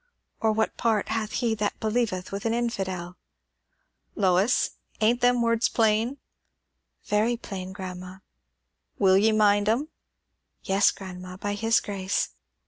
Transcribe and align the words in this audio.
or 0.39 0.51
what 0.51 0.77
part 0.77 1.09
hath 1.09 1.31
he 1.33 1.53
that 1.53 1.79
believeth 1.79 2.31
with 2.31 2.43
an 2.47 2.55
infidel?'" 2.55 3.17
"Lois, 4.15 4.71
ain't 4.99 5.21
them 5.21 5.43
words 5.43 5.69
plain?" 5.69 6.17
"Very 7.05 7.37
plain, 7.37 7.71
grandma." 7.71 8.17
"Will 8.97 9.15
ye 9.15 9.31
mind 9.31 9.69
'em?" 9.69 9.89
"Yes, 10.63 10.89
grandma; 10.89 11.37
by 11.37 11.53
his 11.53 11.79
grace." 11.79 12.29